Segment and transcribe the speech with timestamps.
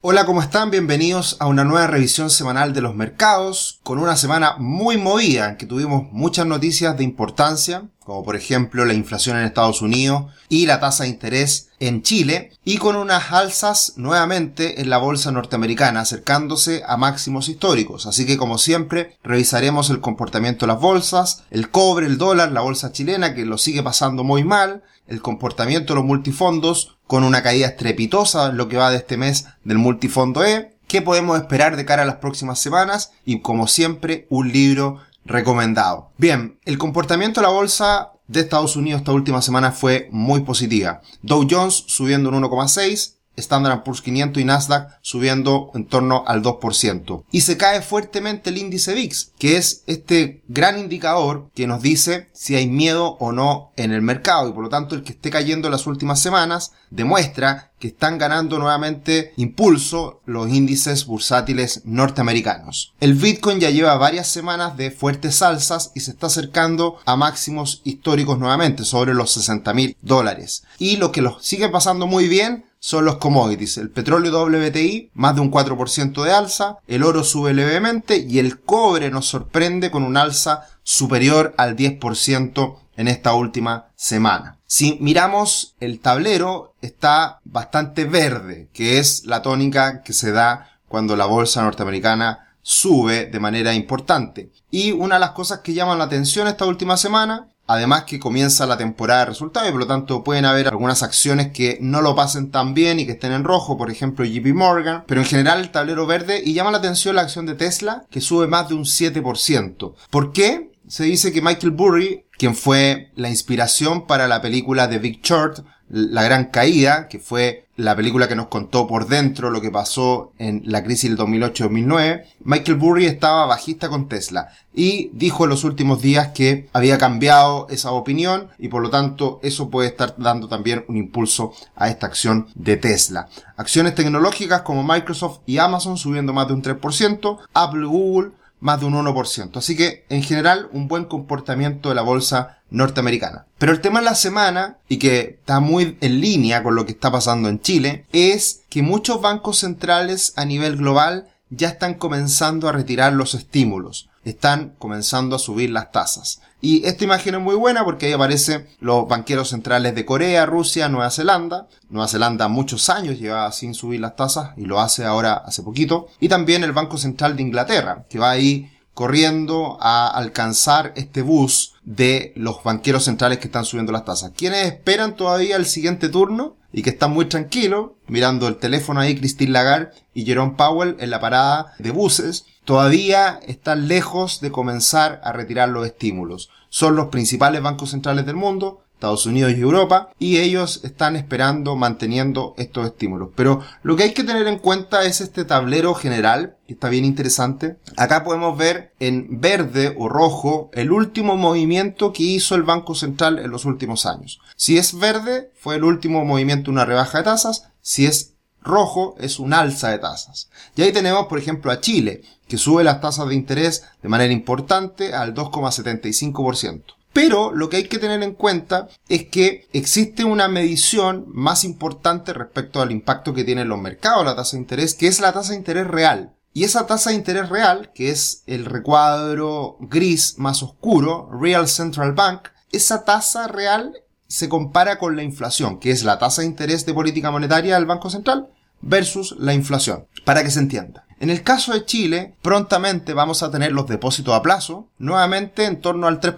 [0.00, 0.70] Hola, ¿cómo están?
[0.70, 5.56] Bienvenidos a una nueva revisión semanal de los mercados, con una semana muy movida en
[5.56, 10.66] que tuvimos muchas noticias de importancia, como por ejemplo la inflación en Estados Unidos y
[10.66, 16.02] la tasa de interés en Chile, y con unas alzas nuevamente en la bolsa norteamericana,
[16.02, 18.06] acercándose a máximos históricos.
[18.06, 22.60] Así que como siempre, revisaremos el comportamiento de las bolsas, el cobre, el dólar, la
[22.60, 27.42] bolsa chilena que lo sigue pasando muy mal, el comportamiento de los multifondos, con una
[27.42, 31.84] caída estrepitosa lo que va de este mes del multifondo E, qué podemos esperar de
[31.84, 36.10] cara a las próximas semanas y como siempre un libro recomendado.
[36.18, 41.00] Bien, el comportamiento de la bolsa de Estados Unidos esta última semana fue muy positiva.
[41.22, 47.24] Dow Jones subiendo un 1,6, Standard Poor's 500 y Nasdaq subiendo en torno al 2%.
[47.30, 52.28] Y se cae fuertemente el índice VIX, que es este gran indicador que nos dice
[52.32, 55.30] si hay miedo o no en el mercado y por lo tanto el que esté
[55.30, 62.92] cayendo en las últimas semanas demuestra que están ganando nuevamente impulso los índices bursátiles norteamericanos.
[63.00, 67.80] El Bitcoin ya lleva varias semanas de fuertes alzas y se está acercando a máximos
[67.84, 70.64] históricos nuevamente, sobre los 60 mil dólares.
[70.78, 73.78] Y lo que los sigue pasando muy bien son los commodities.
[73.78, 78.60] El petróleo WTI, más de un 4% de alza, el oro sube levemente y el
[78.60, 84.58] cobre nos sorprende con un alza superior al 10% en esta última semana.
[84.66, 91.16] Si miramos el tablero, está bastante verde, que es la tónica que se da cuando
[91.16, 94.50] la bolsa norteamericana sube de manera importante.
[94.70, 98.66] Y una de las cosas que llaman la atención esta última semana Además que comienza
[98.66, 102.16] la temporada de resultados y por lo tanto pueden haber algunas acciones que no lo
[102.16, 105.60] pasen tan bien y que estén en rojo, por ejemplo JP Morgan, pero en general
[105.60, 108.74] el tablero verde y llama la atención la acción de Tesla que sube más de
[108.74, 109.94] un 7%.
[110.10, 110.72] ¿Por qué?
[110.88, 115.60] Se dice que Michael Burry, quien fue la inspiración para la película The Big Short,
[115.88, 120.32] la Gran Caída, que fue la película que nos contó por dentro lo que pasó
[120.38, 125.64] en la crisis del 2008-2009, Michael Burry estaba bajista con Tesla y dijo en los
[125.64, 130.48] últimos días que había cambiado esa opinión y por lo tanto eso puede estar dando
[130.48, 133.28] también un impulso a esta acción de Tesla.
[133.56, 138.86] Acciones tecnológicas como Microsoft y Amazon subiendo más de un 3%, Apple, Google más de
[138.86, 139.56] un 1%.
[139.56, 143.46] Así que, en general, un buen comportamiento de la bolsa norteamericana.
[143.58, 146.92] Pero el tema de la semana, y que está muy en línea con lo que
[146.92, 152.68] está pasando en Chile, es que muchos bancos centrales a nivel global ya están comenzando
[152.68, 156.40] a retirar los estímulos están comenzando a subir las tasas.
[156.60, 160.88] Y esta imagen es muy buena porque ahí aparecen los banqueros centrales de Corea, Rusia,
[160.88, 161.68] Nueva Zelanda.
[161.88, 166.08] Nueva Zelanda muchos años lleva sin subir las tasas y lo hace ahora hace poquito.
[166.20, 171.74] Y también el Banco Central de Inglaterra, que va ahí corriendo a alcanzar este bus
[171.88, 174.32] de los banqueros centrales que están subiendo las tasas.
[174.36, 176.58] ¿Quiénes esperan todavía el siguiente turno?
[176.70, 181.08] y que están muy tranquilos, mirando el teléfono ahí Christine Lagarde y Jerome Powell en
[181.08, 186.50] la parada de buses, todavía están lejos de comenzar a retirar los estímulos.
[186.68, 191.76] Son los principales bancos centrales del mundo, Estados Unidos y Europa, y ellos están esperando,
[191.76, 193.28] manteniendo estos estímulos.
[193.36, 197.04] Pero lo que hay que tener en cuenta es este tablero general, que está bien
[197.04, 197.76] interesante.
[197.96, 203.38] Acá podemos ver en verde o rojo el último movimiento que hizo el Banco Central
[203.38, 204.40] en los últimos años.
[204.56, 207.68] Si es verde, fue el último movimiento una rebaja de tasas.
[207.80, 210.50] Si es rojo, es un alza de tasas.
[210.74, 214.32] Y ahí tenemos, por ejemplo, a Chile, que sube las tasas de interés de manera
[214.32, 216.97] importante al 2,75%.
[217.18, 222.32] Pero lo que hay que tener en cuenta es que existe una medición más importante
[222.32, 225.32] respecto al impacto que tiene en los mercados la tasa de interés, que es la
[225.32, 226.36] tasa de interés real.
[226.52, 232.12] Y esa tasa de interés real, que es el recuadro gris más oscuro, Real Central
[232.12, 233.94] Bank, esa tasa real
[234.28, 237.86] se compara con la inflación, que es la tasa de interés de política monetaria del
[237.86, 238.48] Banco Central,
[238.80, 241.04] versus la inflación, para que se entienda.
[241.20, 245.80] En el caso de Chile, prontamente vamos a tener los depósitos a plazo nuevamente en
[245.80, 246.36] torno al 3%.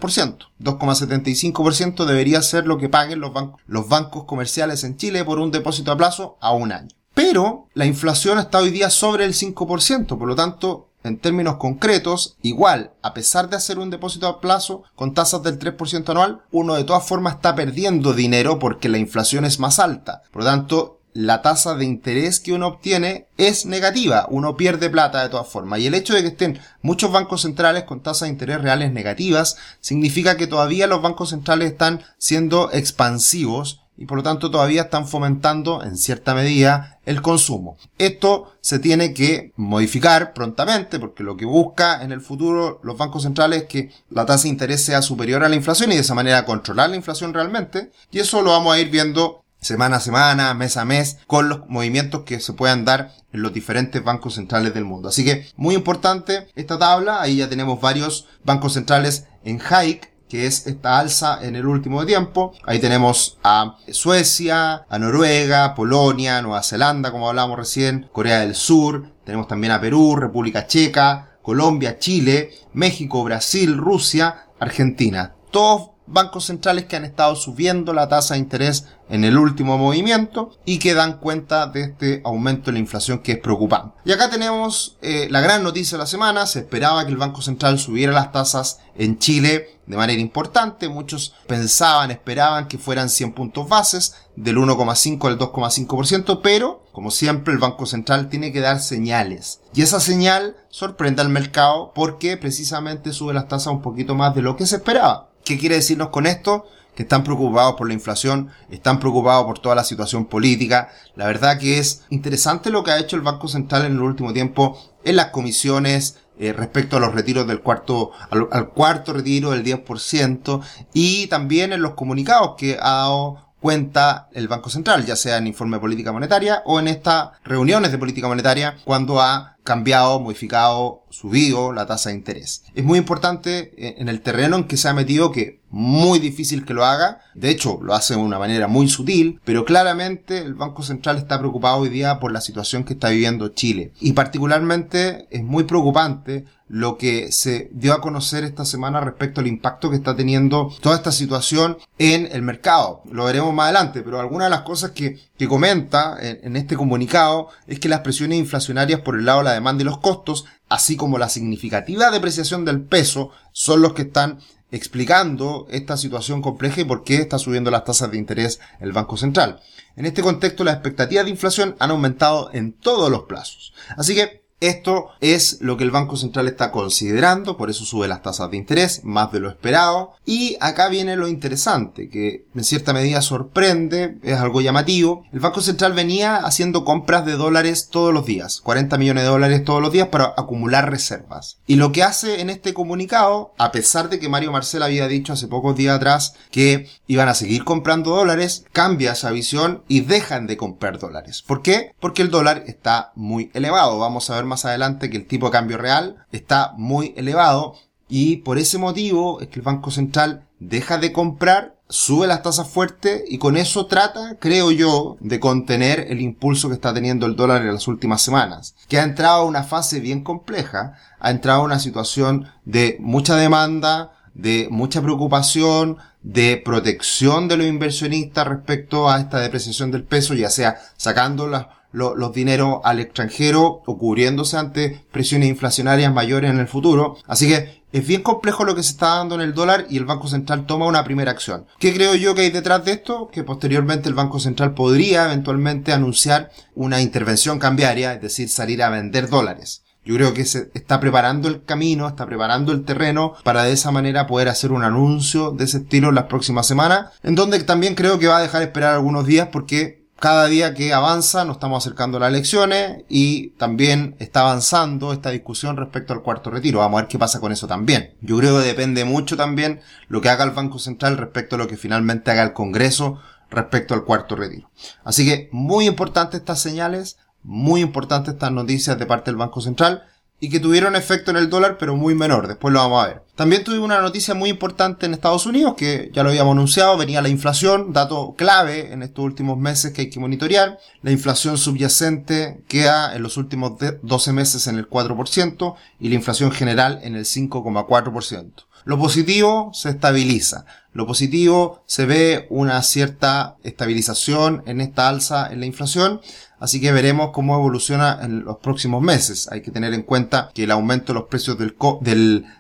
[0.58, 5.98] 2,75% debería ser lo que paguen los, bancos, comerciales en Chile por un depósito a
[5.98, 6.88] plazo a un año.
[7.12, 12.36] Pero la inflación está hoy día sobre el 5%, por lo tanto, en términos concretos,
[12.40, 16.74] igual, a pesar de hacer un depósito a plazo con tasas del 3% anual, uno
[16.74, 20.22] de todas formas está perdiendo dinero porque la inflación es más alta.
[20.30, 25.22] Por lo tanto, la tasa de interés que uno obtiene es negativa, uno pierde plata
[25.22, 25.80] de todas formas.
[25.80, 29.56] Y el hecho de que estén muchos bancos centrales con tasas de interés reales negativas
[29.80, 35.06] significa que todavía los bancos centrales están siendo expansivos y por lo tanto todavía están
[35.06, 37.76] fomentando en cierta medida el consumo.
[37.98, 43.24] Esto se tiene que modificar prontamente porque lo que busca en el futuro los bancos
[43.24, 46.14] centrales es que la tasa de interés sea superior a la inflación y de esa
[46.14, 50.54] manera controlar la inflación realmente y eso lo vamos a ir viendo semana a semana,
[50.54, 54.74] mes a mes, con los movimientos que se puedan dar en los diferentes bancos centrales
[54.74, 55.08] del mundo.
[55.08, 60.46] Así que muy importante esta tabla, ahí ya tenemos varios bancos centrales en hike, que
[60.46, 62.52] es esta alza en el último tiempo.
[62.64, 69.12] Ahí tenemos a Suecia, a Noruega, Polonia, Nueva Zelanda, como hablábamos recién, Corea del Sur,
[69.24, 75.34] tenemos también a Perú, República Checa, Colombia, Chile, México, Brasil, Rusia, Argentina.
[75.50, 80.50] Todos bancos centrales que han estado subiendo la tasa de interés en el último movimiento
[80.64, 83.96] y que dan cuenta de este aumento de la inflación que es preocupante.
[84.04, 86.46] Y acá tenemos eh, la gran noticia de la semana.
[86.46, 90.88] Se esperaba que el Banco Central subiera las tasas en Chile de manera importante.
[90.88, 97.52] Muchos pensaban, esperaban que fueran 100 puntos bases del 1,5 al 2,5%, pero como siempre
[97.52, 99.60] el Banco Central tiene que dar señales.
[99.74, 104.42] Y esa señal sorprende al mercado porque precisamente sube las tasas un poquito más de
[104.42, 105.29] lo que se esperaba.
[105.44, 106.66] ¿Qué quiere decirnos con esto?
[106.94, 110.90] Que están preocupados por la inflación, están preocupados por toda la situación política.
[111.16, 114.32] La verdad que es interesante lo que ha hecho el Banco Central en el último
[114.32, 119.50] tiempo en las comisiones eh, respecto a los retiros del cuarto, al, al cuarto retiro
[119.50, 125.16] del 10% y también en los comunicados que ha dado cuenta el Banco Central, ya
[125.16, 129.58] sea en informe de política monetaria o en estas reuniones de política monetaria cuando ha
[129.62, 132.64] cambiado, modificado, subido la tasa de interés.
[132.74, 136.64] Es muy importante eh, en el terreno en que se ha metido que muy difícil
[136.64, 137.20] que lo haga.
[137.34, 141.38] De hecho, lo hace de una manera muy sutil, pero claramente el Banco Central está
[141.38, 143.92] preocupado hoy día por la situación que está viviendo Chile.
[144.00, 149.48] Y particularmente es muy preocupante lo que se dio a conocer esta semana respecto al
[149.48, 153.02] impacto que está teniendo toda esta situación en el mercado.
[153.10, 156.76] Lo veremos más adelante, pero algunas de las cosas que, que comenta en, en este
[156.76, 160.46] comunicado es que las presiones inflacionarias por el lado de la demanda y los costos,
[160.68, 164.38] así como la significativa depreciación del peso, son los que están
[164.72, 169.16] explicando esta situación compleja y por qué está subiendo las tasas de interés el Banco
[169.16, 169.60] Central.
[169.96, 173.72] En este contexto, las expectativas de inflación han aumentado en todos los plazos.
[173.96, 178.22] Así que esto es lo que el Banco Central está considerando, por eso sube las
[178.22, 180.12] tasas de interés, más de lo esperado.
[180.26, 185.24] Y acá viene lo interesante, que en cierta medida sorprende, es algo llamativo.
[185.32, 189.64] El Banco Central venía haciendo compras de dólares todos los días, 40 millones de dólares
[189.64, 191.58] todos los días para acumular reservas.
[191.66, 195.32] Y lo que hace en este comunicado, a pesar de que Mario Marcel había dicho
[195.32, 200.46] hace pocos días atrás que iban a seguir comprando dólares, cambia esa visión y dejan
[200.46, 201.42] de comprar dólares.
[201.46, 201.92] ¿Por qué?
[201.98, 203.98] Porque el dólar está muy elevado.
[203.98, 207.76] Vamos a ver más adelante que el tipo de cambio real está muy elevado
[208.10, 212.68] y por ese motivo es que el Banco Central deja de comprar, sube las tasas
[212.68, 217.36] fuertes y con eso trata, creo yo, de contener el impulso que está teniendo el
[217.36, 221.62] dólar en las últimas semanas, que ha entrado a una fase bien compleja, ha entrado
[221.62, 229.08] a una situación de mucha demanda, de mucha preocupación, de protección de los inversionistas respecto
[229.08, 234.56] a esta depreciación del peso, ya sea sacando las los dineros al extranjero o cubriéndose
[234.56, 237.16] ante presiones inflacionarias mayores en el futuro.
[237.26, 240.04] Así que es bien complejo lo que se está dando en el dólar y el
[240.04, 241.66] Banco Central toma una primera acción.
[241.78, 243.28] ¿Qué creo yo que hay detrás de esto?
[243.32, 248.90] Que posteriormente el Banco Central podría eventualmente anunciar una intervención cambiaria, es decir, salir a
[248.90, 249.82] vender dólares.
[250.04, 253.90] Yo creo que se está preparando el camino, está preparando el terreno para de esa
[253.90, 257.94] manera poder hacer un anuncio de ese estilo en las próximas semanas, en donde también
[257.94, 261.82] creo que va a dejar esperar algunos días porque cada día que avanza nos estamos
[261.82, 266.80] acercando a las elecciones y también está avanzando esta discusión respecto al cuarto retiro.
[266.80, 268.14] Vamos a ver qué pasa con eso también.
[268.20, 271.66] Yo creo que depende mucho también lo que haga el Banco Central respecto a lo
[271.66, 273.18] que finalmente haga el Congreso
[273.50, 274.70] respecto al cuarto retiro.
[275.04, 280.04] Así que muy importante estas señales, muy importante estas noticias de parte del Banco Central
[280.40, 282.48] y que tuvieron efecto en el dólar, pero muy menor.
[282.48, 283.22] Después lo vamos a ver.
[283.34, 287.22] También tuvimos una noticia muy importante en Estados Unidos, que ya lo habíamos anunciado, venía
[287.22, 290.78] la inflación, dato clave en estos últimos meses que hay que monitorear.
[291.02, 296.50] La inflación subyacente queda en los últimos 12 meses en el 4% y la inflación
[296.50, 298.64] general en el 5,4%.
[298.84, 300.64] Lo positivo se estabiliza.
[300.92, 306.20] Lo positivo se ve una cierta estabilización en esta alza en la inflación.
[306.58, 309.48] Así que veremos cómo evoluciona en los próximos meses.
[309.50, 311.74] Hay que tener en cuenta que el aumento de los precios del,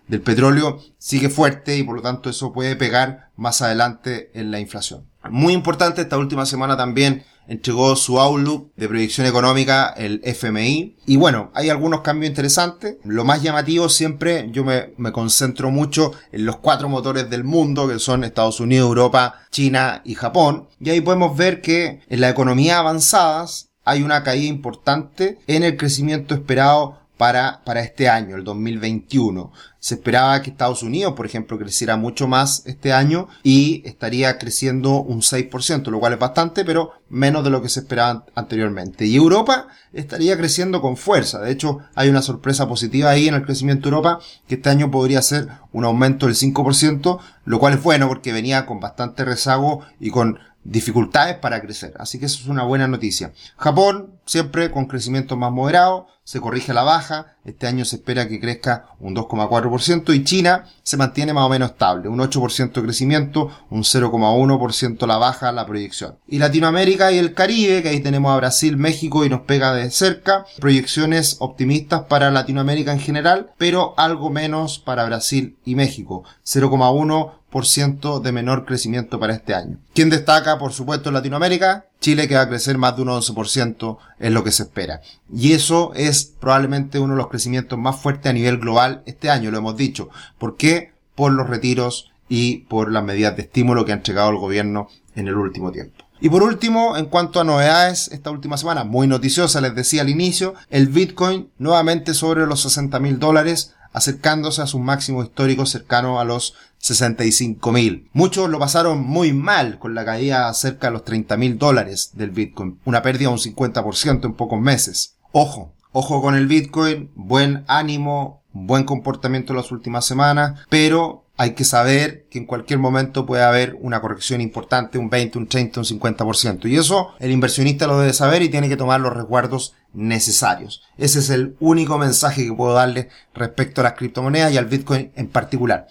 [0.06, 4.60] del, petróleo sigue fuerte y por lo tanto eso puede pegar más adelante en la
[4.60, 5.04] inflación.
[5.28, 10.96] Muy importante esta última semana también entregó su outlook de proyección económica, el FMI.
[11.04, 12.96] Y bueno, hay algunos cambios interesantes.
[13.02, 17.88] Lo más llamativo siempre, yo me, me, concentro mucho en los cuatro motores del mundo,
[17.88, 20.68] que son Estados Unidos, Europa, China y Japón.
[20.78, 25.76] Y ahí podemos ver que en la economía avanzadas hay una caída importante en el
[25.76, 29.52] crecimiento esperado para, para este año, el 2021.
[29.80, 35.00] Se esperaba que Estados Unidos, por ejemplo, creciera mucho más este año y estaría creciendo
[35.00, 39.06] un 6%, lo cual es bastante, pero menos de lo que se esperaba anteriormente.
[39.06, 41.40] Y Europa estaría creciendo con fuerza.
[41.40, 44.90] De hecho, hay una sorpresa positiva ahí en el crecimiento de Europa, que este año
[44.90, 49.80] podría ser un aumento del 5%, lo cual es bueno porque venía con bastante rezago
[49.98, 51.94] y con dificultades para crecer.
[51.98, 53.32] Así que eso es una buena noticia.
[53.56, 57.36] Japón, siempre con crecimiento más moderado, se corrige la baja.
[57.44, 61.72] Este año se espera que crezca un 2,4% y China se mantiene más o menos
[61.72, 62.08] estable.
[62.08, 66.18] Un 8% de crecimiento, un 0,1% la baja la proyección.
[66.28, 69.90] Y Latinoamérica y el Caribe, que ahí tenemos a Brasil, México y nos pega de
[69.90, 70.44] cerca.
[70.60, 76.22] Proyecciones optimistas para Latinoamérica en general, pero algo menos para Brasil y México.
[76.44, 79.78] 0,1 de menor crecimiento para este año.
[79.92, 81.86] ¿Quién destaca, por supuesto, en Latinoamérica?
[82.00, 85.02] Chile que va a crecer más de un 11% es lo que se espera.
[85.32, 89.50] Y eso es probablemente uno de los crecimientos más fuertes a nivel global este año,
[89.50, 90.08] lo hemos dicho.
[90.38, 90.92] ¿Por qué?
[91.14, 95.28] Por los retiros y por las medidas de estímulo que ha entregado el gobierno en
[95.28, 96.04] el último tiempo.
[96.22, 100.10] Y por último, en cuanto a novedades, esta última semana, muy noticiosa, les decía al
[100.10, 106.20] inicio, el Bitcoin nuevamente sobre los 60 mil dólares, acercándose a su máximo histórico cercano
[106.20, 108.08] a los 65 mil.
[108.12, 112.30] Muchos lo pasaron muy mal con la caída cerca de los 30 mil dólares del
[112.30, 115.16] Bitcoin, una pérdida de un 50% en pocos meses.
[115.32, 121.52] Ojo, ojo con el Bitcoin, buen ánimo, buen comportamiento en las últimas semanas, pero hay
[121.52, 125.80] que saber que en cualquier momento puede haber una corrección importante, un 20, un 30,
[125.80, 126.68] un 50%.
[126.68, 130.82] Y eso el inversionista lo debe saber y tiene que tomar los resguardos necesarios.
[130.96, 135.12] Ese es el único mensaje que puedo darle respecto a las criptomonedas y al Bitcoin
[135.14, 135.86] en particular.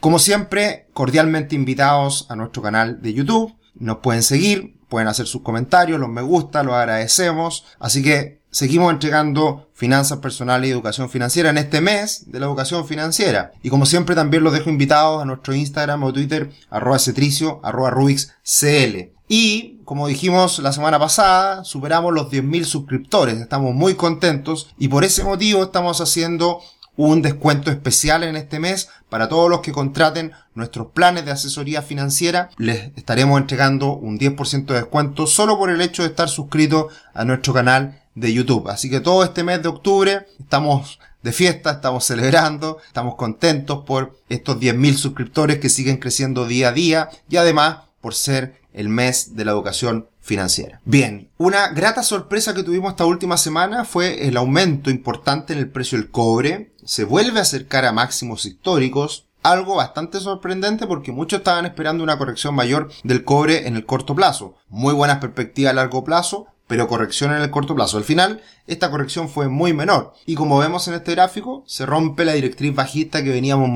[0.00, 3.54] Como siempre, cordialmente invitados a nuestro canal de YouTube.
[3.74, 7.64] Nos pueden seguir, pueden hacer sus comentarios, los me gusta, los agradecemos.
[7.78, 12.86] Así que seguimos entregando finanzas personales y educación financiera en este mes de la educación
[12.86, 13.52] financiera.
[13.62, 17.90] Y como siempre también los dejo invitados a nuestro Instagram o Twitter, arroba cetricio, arroba
[17.90, 19.12] rubixcl.
[19.28, 23.38] Y, como dijimos la semana pasada, superamos los 10.000 suscriptores.
[23.38, 26.60] Estamos muy contentos y por ese motivo estamos haciendo
[26.96, 31.82] un descuento especial en este mes para todos los que contraten nuestros planes de asesoría
[31.82, 32.50] financiera.
[32.58, 37.24] Les estaremos entregando un 10% de descuento solo por el hecho de estar suscrito a
[37.24, 38.68] nuestro canal de YouTube.
[38.68, 44.18] Así que todo este mes de octubre estamos de fiesta, estamos celebrando, estamos contentos por
[44.28, 49.34] estos 10.000 suscriptores que siguen creciendo día a día y además por ser el mes
[49.34, 50.80] de la educación financiera.
[50.84, 55.68] Bien, una grata sorpresa que tuvimos esta última semana fue el aumento importante en el
[55.68, 56.70] precio del cobre.
[56.84, 62.16] Se vuelve a acercar a máximos históricos, algo bastante sorprendente porque muchos estaban esperando una
[62.16, 64.54] corrección mayor del cobre en el corto plazo.
[64.68, 67.98] Muy buenas perspectivas a largo plazo, pero corrección en el corto plazo.
[67.98, 70.14] Al final, esta corrección fue muy menor.
[70.26, 73.68] Y como vemos en este gráfico, se rompe la directriz bajista que veníamos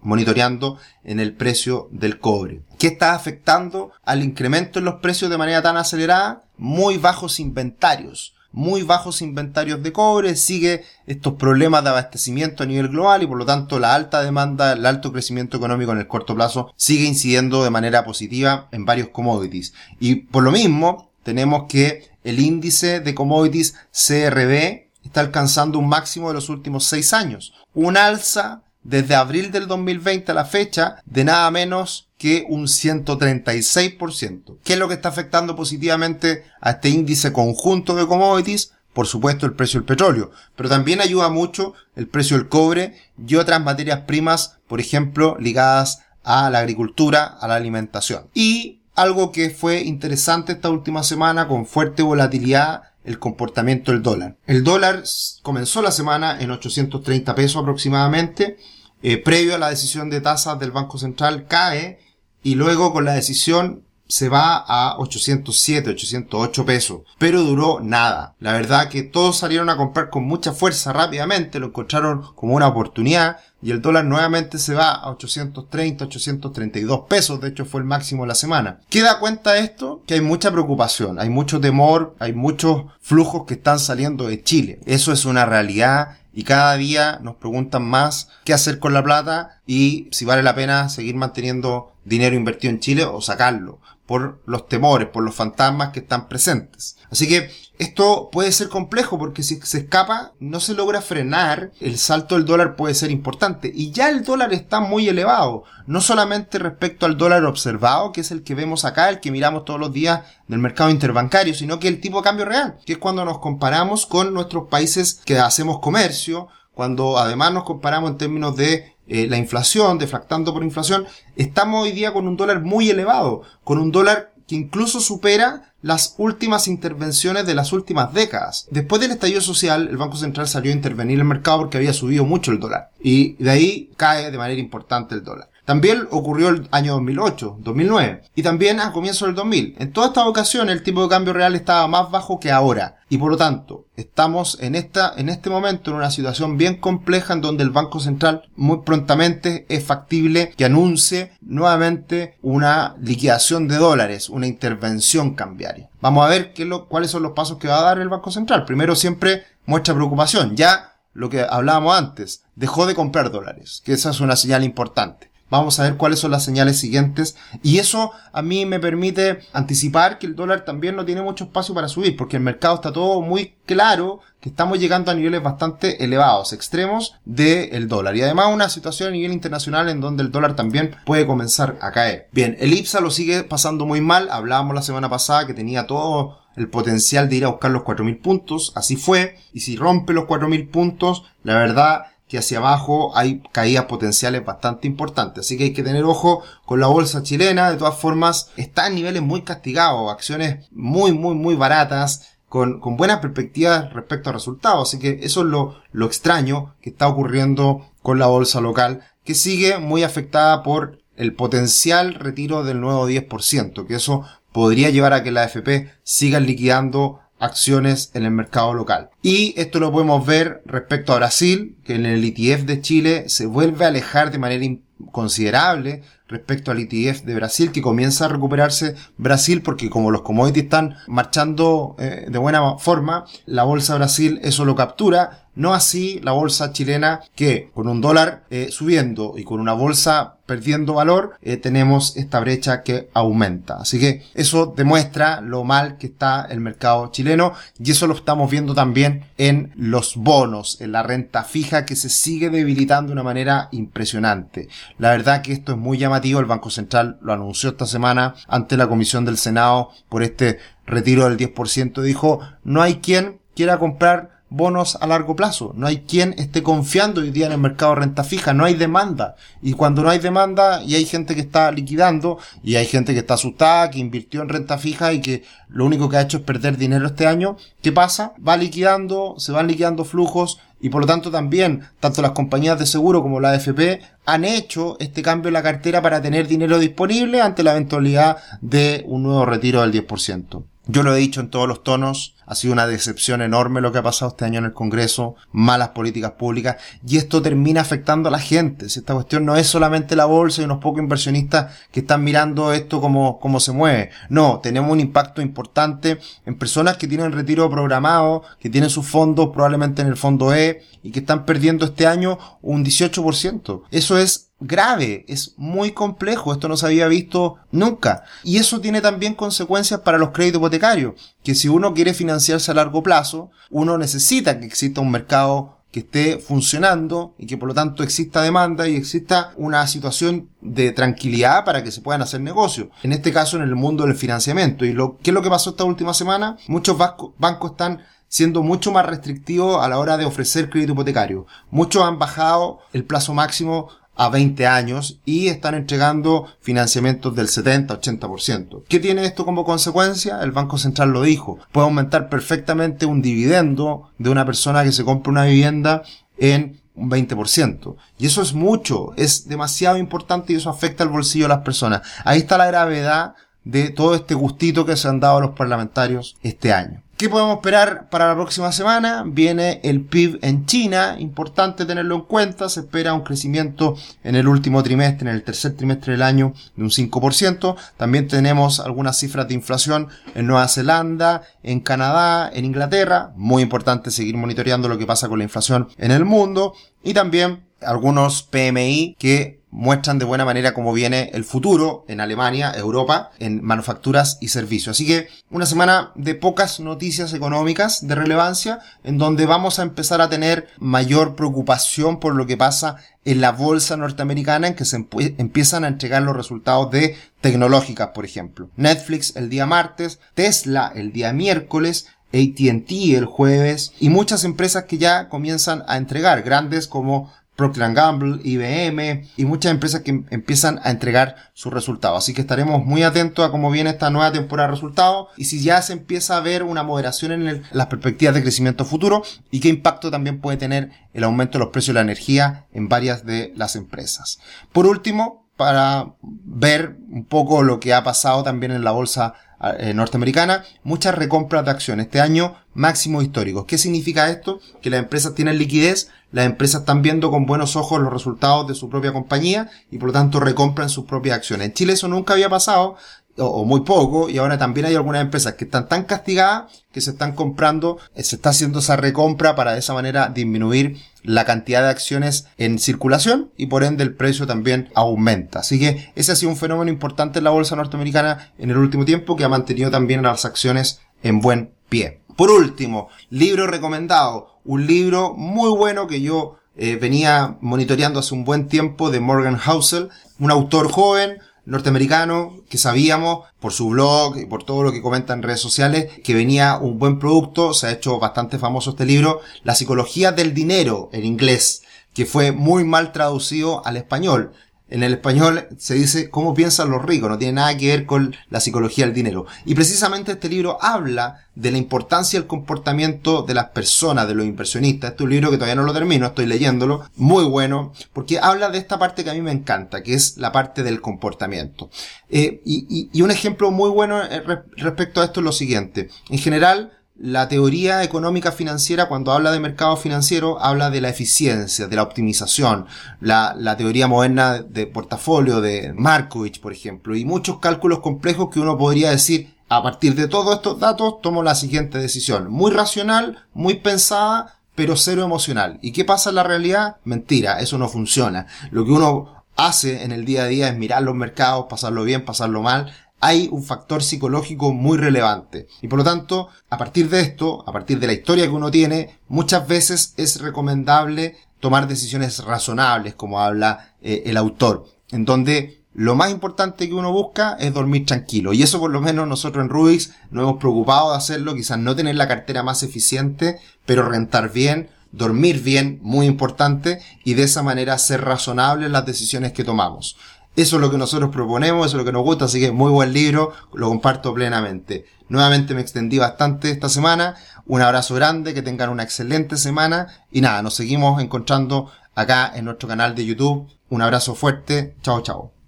[0.00, 2.62] monitoreando en el precio del cobre.
[2.78, 6.44] ¿Qué está afectando al incremento en los precios de manera tan acelerada?
[6.56, 8.34] Muy bajos inventarios.
[8.52, 13.36] Muy bajos inventarios de cobre, sigue estos problemas de abastecimiento a nivel global y por
[13.36, 17.62] lo tanto la alta demanda, el alto crecimiento económico en el corto plazo sigue incidiendo
[17.62, 19.74] de manera positiva en varios commodities.
[20.00, 26.26] Y por lo mismo, tenemos que el índice de commodities CRB está alcanzando un máximo
[26.28, 27.54] de los últimos seis años.
[27.72, 34.58] Un alza desde abril del 2020 a la fecha de nada menos que un 136%.
[34.64, 38.72] ¿Qué es lo que está afectando positivamente a este índice conjunto de commodities?
[38.92, 43.36] Por supuesto el precio del petróleo, pero también ayuda mucho el precio del cobre y
[43.36, 48.30] otras materias primas, por ejemplo, ligadas a la agricultura, a la alimentación.
[48.34, 54.36] Y algo que fue interesante esta última semana con fuerte volatilidad el comportamiento del dólar.
[54.46, 55.04] El dólar
[55.42, 58.56] comenzó la semana en 830 pesos aproximadamente,
[59.02, 62.00] eh, previo a la decisión de tasas del Banco Central cae
[62.42, 68.34] y luego con la decisión se va a 807, 808 pesos, pero duró nada.
[68.38, 72.68] La verdad que todos salieron a comprar con mucha fuerza rápidamente, lo encontraron como una
[72.68, 77.86] oportunidad y el dólar nuevamente se va a 830, 832 pesos, de hecho fue el
[77.86, 78.80] máximo de la semana.
[78.90, 80.02] ¿Qué da cuenta esto?
[80.06, 84.80] Que hay mucha preocupación, hay mucho temor, hay muchos flujos que están saliendo de Chile.
[84.86, 89.62] Eso es una realidad y cada día nos preguntan más qué hacer con la plata
[89.66, 94.68] y si vale la pena seguir manteniendo dinero invertido en Chile o sacarlo por los
[94.68, 96.96] temores, por los fantasmas que están presentes.
[97.10, 101.98] Así que Esto puede ser complejo porque si se escapa, no se logra frenar, el
[101.98, 103.70] salto del dólar puede ser importante.
[103.74, 108.30] Y ya el dólar está muy elevado, no solamente respecto al dólar observado, que es
[108.30, 111.88] el que vemos acá, el que miramos todos los días del mercado interbancario, sino que
[111.88, 115.80] el tipo de cambio real, que es cuando nos comparamos con nuestros países que hacemos
[115.80, 121.06] comercio, cuando además nos comparamos en términos de eh, la inflación, defractando por inflación,
[121.36, 126.16] estamos hoy día con un dólar muy elevado, con un dólar que incluso supera las
[126.18, 128.66] últimas intervenciones de las últimas décadas.
[128.72, 131.92] Después del estallido social, el Banco Central salió a intervenir en el mercado porque había
[131.92, 132.90] subido mucho el dólar.
[133.00, 135.48] Y de ahí cae de manera importante el dólar.
[135.66, 139.74] También ocurrió el año 2008, 2009 y también a comienzos del 2000.
[139.80, 143.18] En todas estas ocasiones el tipo de cambio real estaba más bajo que ahora y
[143.18, 147.40] por lo tanto estamos en esta en este momento en una situación bien compleja en
[147.40, 154.28] donde el Banco Central muy prontamente es factible que anuncie nuevamente una liquidación de dólares,
[154.28, 155.90] una intervención cambiaria.
[156.00, 158.30] Vamos a ver qué lo, cuáles son los pasos que va a dar el Banco
[158.30, 158.64] Central.
[158.66, 160.54] Primero siempre muestra preocupación.
[160.54, 165.30] Ya lo que hablábamos antes, dejó de comprar dólares, que esa es una señal importante.
[165.48, 167.36] Vamos a ver cuáles son las señales siguientes.
[167.62, 171.74] Y eso a mí me permite anticipar que el dólar también no tiene mucho espacio
[171.74, 176.04] para subir, porque el mercado está todo muy claro que estamos llegando a niveles bastante
[176.04, 178.16] elevados, extremos del dólar.
[178.16, 181.92] Y además una situación a nivel internacional en donde el dólar también puede comenzar a
[181.92, 182.28] caer.
[182.32, 184.28] Bien, el IPSA lo sigue pasando muy mal.
[184.30, 188.20] Hablábamos la semana pasada que tenía todo el potencial de ir a buscar los 4.000
[188.20, 188.72] puntos.
[188.74, 189.36] Así fue.
[189.52, 194.86] Y si rompe los 4.000 puntos, la verdad que hacia abajo hay caídas potenciales bastante
[194.86, 195.44] importantes.
[195.44, 197.70] Así que hay que tener ojo con la bolsa chilena.
[197.70, 202.32] De todas formas, está en niveles muy castigados, acciones muy, muy, muy baratas.
[202.48, 204.88] Con, con buenas perspectivas respecto a resultados.
[204.88, 209.34] Así que eso es lo, lo extraño que está ocurriendo con la bolsa local, que
[209.34, 215.22] sigue muy afectada por el potencial retiro del nuevo 10%, que eso podría llevar a
[215.22, 219.10] que la AFP siga liquidando acciones en el mercado local.
[219.22, 223.46] Y esto lo podemos ver respecto a Brasil, que en el ETF de Chile se
[223.46, 224.66] vuelve a alejar de manera
[225.12, 230.64] considerable respecto al ETF de Brasil, que comienza a recuperarse Brasil porque como los commodities
[230.64, 236.32] están marchando eh, de buena forma, la bolsa Brasil eso lo captura no así la
[236.32, 241.56] bolsa chilena que con un dólar eh, subiendo y con una bolsa perdiendo valor, eh,
[241.56, 243.78] tenemos esta brecha que aumenta.
[243.78, 248.50] Así que eso demuestra lo mal que está el mercado chileno y eso lo estamos
[248.50, 253.22] viendo también en los bonos, en la renta fija que se sigue debilitando de una
[253.24, 254.68] manera impresionante.
[254.98, 258.76] La verdad que esto es muy llamativo, el Banco Central lo anunció esta semana ante
[258.76, 264.35] la Comisión del Senado por este retiro del 10%, dijo, no hay quien quiera comprar
[264.48, 265.72] bonos a largo plazo.
[265.74, 268.54] No hay quien esté confiando hoy día en el mercado de renta fija.
[268.54, 269.36] No hay demanda.
[269.62, 273.20] Y cuando no hay demanda y hay gente que está liquidando y hay gente que
[273.20, 276.42] está asustada, que invirtió en renta fija y que lo único que ha hecho es
[276.44, 278.32] perder dinero este año, ¿qué pasa?
[278.46, 282.86] Va liquidando, se van liquidando flujos y por lo tanto también tanto las compañías de
[282.86, 287.40] seguro como la AFP han hecho este cambio en la cartera para tener dinero disponible
[287.40, 290.64] ante la eventualidad de un nuevo retiro del 10%.
[290.88, 293.98] Yo lo he dicho en todos los tonos, ha sido una decepción enorme lo que
[293.98, 298.32] ha pasado este año en el Congreso, malas políticas públicas, y esto termina afectando a
[298.32, 298.88] la gente.
[298.88, 302.72] Si esta cuestión no es solamente la bolsa y unos pocos inversionistas que están mirando
[302.72, 304.10] esto como, como se mueve.
[304.28, 309.48] No, tenemos un impacto importante en personas que tienen retiro programado, que tienen sus fondos
[309.52, 313.82] probablemente en el fondo E y que están perdiendo este año un 18%.
[313.90, 318.24] Eso es grave, es muy complejo, esto no se había visto nunca.
[318.42, 322.74] Y eso tiene también consecuencias para los créditos hipotecarios, que si uno quiere financiarse a
[322.74, 327.74] largo plazo, uno necesita que exista un mercado que esté funcionando y que por lo
[327.74, 332.88] tanto exista demanda y exista una situación de tranquilidad para que se puedan hacer negocios.
[333.02, 334.84] En este caso en el mundo del financiamiento.
[334.84, 336.58] ¿Y lo, qué es lo que pasó esta última semana?
[336.68, 341.46] Muchos bancos están siendo mucho más restrictivos a la hora de ofrecer crédito hipotecario.
[341.70, 348.84] Muchos han bajado el plazo máximo a 20 años y están entregando financiamientos del 70-80%.
[348.88, 350.42] ¿Qué tiene esto como consecuencia?
[350.42, 351.58] El Banco Central lo dijo.
[351.72, 356.02] Puede aumentar perfectamente un dividendo de una persona que se compra una vivienda
[356.38, 357.96] en un 20%.
[358.18, 362.02] Y eso es mucho, es demasiado importante y eso afecta al bolsillo de las personas.
[362.24, 366.36] Ahí está la gravedad de todo este gustito que se han dado a los parlamentarios
[366.42, 367.02] este año.
[367.16, 369.24] ¿Qué podemos esperar para la próxima semana?
[369.26, 374.46] Viene el PIB en China, importante tenerlo en cuenta, se espera un crecimiento en el
[374.46, 377.74] último trimestre, en el tercer trimestre del año, de un 5%.
[377.96, 383.32] También tenemos algunas cifras de inflación en Nueva Zelanda, en Canadá, en Inglaterra.
[383.34, 386.74] Muy importante seguir monitoreando lo que pasa con la inflación en el mundo.
[387.02, 392.72] Y también algunos PMI que muestran de buena manera cómo viene el futuro en Alemania,
[392.74, 394.96] Europa, en manufacturas y servicios.
[394.96, 400.22] Así que una semana de pocas noticias económicas de relevancia, en donde vamos a empezar
[400.22, 404.96] a tener mayor preocupación por lo que pasa en la bolsa norteamericana, en que se
[405.36, 408.70] empiezan a entregar los resultados de tecnológicas, por ejemplo.
[408.76, 414.96] Netflix el día martes, Tesla el día miércoles, ATT el jueves y muchas empresas que
[414.96, 420.90] ya comienzan a entregar, grandes como Procter Gamble, IBM y muchas empresas que empiezan a
[420.90, 422.18] entregar sus resultados.
[422.18, 425.62] Así que estaremos muy atentos a cómo viene esta nueva temporada de resultados y si
[425.62, 429.68] ya se empieza a ver una moderación en las perspectivas de crecimiento futuro y qué
[429.68, 433.52] impacto también puede tener el aumento de los precios de la energía en varias de
[433.56, 434.38] las empresas.
[434.72, 439.34] Por último, para ver un poco lo que ha pasado también en la bolsa
[439.78, 442.06] eh, norteamericana, muchas recompras de acciones.
[442.06, 443.64] Este año máximos históricos.
[443.64, 444.60] ¿Qué significa esto?
[444.82, 448.74] Que las empresas tienen liquidez, las empresas están viendo con buenos ojos los resultados de
[448.74, 451.68] su propia compañía y por lo tanto recompran sus propias acciones.
[451.68, 452.96] En Chile eso nunca había pasado
[453.38, 457.10] o, muy poco, y ahora también hay algunas empresas que están tan castigadas que se
[457.10, 461.82] están comprando, eh, se está haciendo esa recompra para de esa manera disminuir la cantidad
[461.82, 465.60] de acciones en circulación y por ende el precio también aumenta.
[465.60, 469.04] Así que ese ha sido un fenómeno importante en la bolsa norteamericana en el último
[469.04, 472.20] tiempo que ha mantenido también las acciones en buen pie.
[472.36, 478.44] Por último, libro recomendado, un libro muy bueno que yo eh, venía monitoreando hace un
[478.44, 484.46] buen tiempo de Morgan Housel, un autor joven, norteamericano que sabíamos por su blog y
[484.46, 487.92] por todo lo que comenta en redes sociales que venía un buen producto, se ha
[487.92, 491.82] hecho bastante famoso este libro, La psicología del dinero en inglés,
[492.14, 494.52] que fue muy mal traducido al español.
[494.88, 498.36] En el español se dice cómo piensan los ricos, no tiene nada que ver con
[498.50, 499.46] la psicología del dinero.
[499.64, 504.46] Y precisamente este libro habla de la importancia del comportamiento de las personas, de los
[504.46, 505.10] inversionistas.
[505.10, 508.70] Este es un libro que todavía no lo termino, estoy leyéndolo, muy bueno, porque habla
[508.70, 511.90] de esta parte que a mí me encanta, que es la parte del comportamiento.
[512.28, 514.42] Eh, y, un ejemplo muy bueno eh,
[514.76, 516.10] respecto a esto es lo siguiente.
[516.30, 521.86] En general, la teoría económica financiera, cuando habla de mercado financiero, habla de la eficiencia,
[521.86, 522.86] de la optimización.
[523.20, 528.60] La, la teoría moderna de portafolio de Markovich, por ejemplo, y muchos cálculos complejos que
[528.60, 532.50] uno podría decir, a partir de todos estos datos, tomo la siguiente decisión.
[532.50, 535.78] Muy racional, muy pensada, pero cero emocional.
[535.82, 536.96] ¿Y qué pasa en la realidad?
[537.04, 538.46] Mentira, eso no funciona.
[538.70, 542.24] Lo que uno hace en el día a día es mirar los mercados, pasarlo bien,
[542.24, 545.68] pasarlo mal, hay un factor psicológico muy relevante.
[545.82, 548.70] Y por lo tanto, a partir de esto, a partir de la historia que uno
[548.70, 555.82] tiene, muchas veces es recomendable tomar decisiones razonables, como habla eh, el autor, en donde
[555.94, 558.52] lo más importante que uno busca es dormir tranquilo.
[558.52, 561.96] Y eso por lo menos nosotros en Rubix nos hemos preocupado de hacerlo, quizás no
[561.96, 567.62] tener la cartera más eficiente, pero rentar bien, dormir bien, muy importante, y de esa
[567.62, 570.18] manera ser razonables las decisiones que tomamos.
[570.56, 572.90] Eso es lo que nosotros proponemos, eso es lo que nos gusta, así que muy
[572.90, 575.04] buen libro, lo comparto plenamente.
[575.28, 580.40] Nuevamente me extendí bastante esta semana, un abrazo grande, que tengan una excelente semana y
[580.40, 583.68] nada, nos seguimos encontrando acá en nuestro canal de YouTube.
[583.90, 585.55] Un abrazo fuerte, chao chao.